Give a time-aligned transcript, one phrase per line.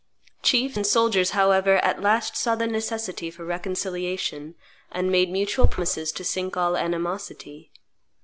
[0.41, 4.55] Chiefs and soldiers, however, at last, saw the necessity for reconciliation,
[4.91, 7.71] and made mutual promises to sink all animosity.